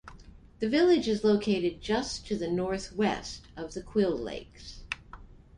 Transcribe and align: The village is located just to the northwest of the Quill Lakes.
The 0.57 0.67
village 0.67 1.07
is 1.07 1.23
located 1.23 1.79
just 1.79 2.25
to 2.25 2.35
the 2.35 2.49
northwest 2.49 3.43
of 3.55 3.75
the 3.75 3.83
Quill 3.83 4.17
Lakes. 4.17 4.81